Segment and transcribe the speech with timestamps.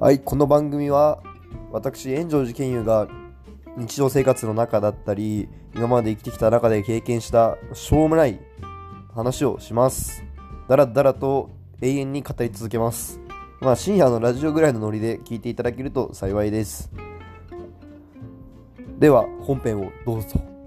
[0.00, 1.22] はい、この番組は
[1.72, 3.06] 私、炎上寺健勇が
[3.76, 8.40] 日常生活の中だったり、今まで生きてきた中で経験したしょうもない
[9.14, 10.24] 話をします。
[10.70, 11.50] だらだらと
[11.82, 13.20] 永遠に語り続けます。
[13.60, 16.90] まあ深夜のラジオぐらいのノリで聞いていただけると幸いです。
[18.98, 20.59] では本編をどうぞ。